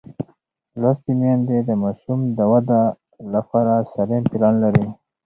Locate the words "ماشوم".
1.83-2.19